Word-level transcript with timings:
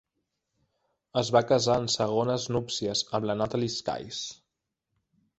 Es 1.21 1.27
va 1.35 1.41
casar 1.51 1.75
en 1.81 1.85
segones 1.95 2.47
núpcies 2.55 3.03
amb 3.19 3.27
la 3.31 3.35
Natalie 3.43 3.75
Sykes. 3.75 4.23